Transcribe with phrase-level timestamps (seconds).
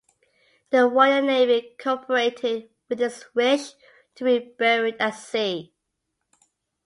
[0.71, 3.73] The Royal Navy co-operated with his wish
[4.15, 5.75] to be buried at sea.